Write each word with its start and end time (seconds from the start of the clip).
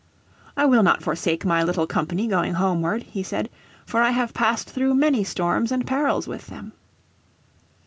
"I 0.57 0.65
will 0.65 0.81
not 0.81 1.03
forsake 1.03 1.45
my 1.45 1.61
little 1.61 1.85
company 1.85 2.25
going 2.25 2.55
homeward,' 2.55 3.03
he 3.03 3.21
said. 3.21 3.51
"For 3.85 4.01
I 4.01 4.09
have 4.09 4.33
passed 4.33 4.67
through 4.67 4.95
many 4.95 5.23
storms 5.23 5.71
and 5.71 5.85
perils 5.85 6.27
with 6.27 6.47
them." 6.47 6.73